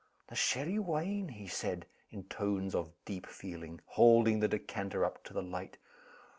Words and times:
"The 0.29 0.35
sherry 0.35 0.79
wine?" 0.79 1.27
he 1.29 1.45
said, 1.45 1.85
in 2.09 2.23
tones 2.23 2.73
of 2.73 2.91
deep 3.05 3.27
feeling, 3.27 3.81
holding 3.85 4.39
the 4.39 4.47
decanter 4.47 5.05
up 5.05 5.23
to 5.25 5.31
the 5.33 5.43
light. 5.43 5.77